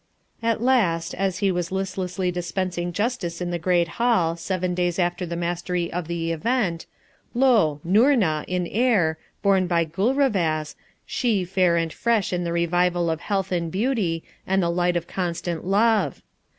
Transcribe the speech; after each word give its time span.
At 0.41 0.63
last, 0.63 1.13
as 1.13 1.37
he 1.45 1.51
was 1.51 1.71
listlessly 1.71 2.31
dispensing 2.31 2.91
justice 2.91 3.39
in 3.39 3.51
the 3.51 3.59
Great 3.59 3.87
Hall, 4.01 4.35
seven 4.35 4.73
days 4.73 4.97
after 4.97 5.27
the 5.27 5.35
mastery 5.35 5.93
of 5.93 6.07
the 6.07 6.31
Event, 6.31 6.87
lo, 7.35 7.79
Noorna, 7.85 8.43
in 8.47 8.65
air, 8.65 9.19
borne 9.43 9.67
by 9.67 9.85
Gulrevaz, 9.85 10.73
she 11.05 11.45
fair 11.45 11.77
and 11.77 11.93
fresh 11.93 12.33
in 12.33 12.43
the 12.43 12.51
revival 12.51 13.11
of 13.11 13.19
health 13.21 13.51
and 13.51 13.71
beauty, 13.71 14.23
and 14.47 14.63
the 14.63 14.71
light 14.71 14.97
of 14.97 15.05
constant 15.05 15.65
love. 15.65 16.23